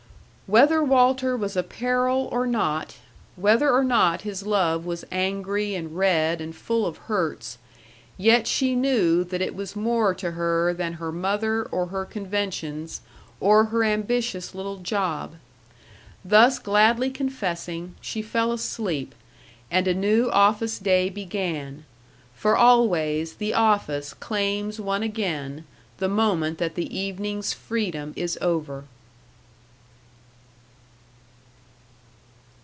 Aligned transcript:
Whether 0.53 0.83
Walter 0.83 1.37
was 1.37 1.55
a 1.55 1.63
peril 1.63 2.27
or 2.29 2.45
not, 2.45 2.97
whether 3.37 3.71
or 3.71 3.85
not 3.85 4.23
his 4.23 4.45
love 4.45 4.85
was 4.85 5.05
angry 5.09 5.75
and 5.75 5.95
red 5.95 6.41
and 6.41 6.53
full 6.53 6.85
of 6.85 6.97
hurts, 7.07 7.57
yet 8.17 8.47
she 8.47 8.75
knew 8.75 9.23
that 9.23 9.41
it 9.41 9.55
was 9.55 9.77
more 9.77 10.13
to 10.15 10.31
her 10.31 10.73
than 10.73 10.95
her 10.95 11.09
mother 11.13 11.63
or 11.63 11.85
her 11.85 12.03
conventions 12.03 12.99
or 13.39 13.63
her 13.67 13.81
ambitious 13.85 14.53
little 14.53 14.75
job. 14.75 15.35
Thus 16.25 16.59
gladly 16.59 17.11
confessing, 17.11 17.95
she 18.01 18.21
fell 18.21 18.51
asleep, 18.51 19.15
and 19.71 19.87
a 19.87 19.93
new 19.93 20.29
office 20.31 20.79
day 20.79 21.09
began, 21.09 21.85
for 22.35 22.57
always 22.57 23.35
the 23.35 23.53
office 23.53 24.13
claims 24.13 24.81
one 24.81 25.01
again 25.03 25.63
the 25.99 26.09
moment 26.09 26.57
that 26.57 26.75
the 26.75 26.93
evening's 26.93 27.53
freedom 27.53 28.11
is 28.17 28.37
over. 28.41 28.83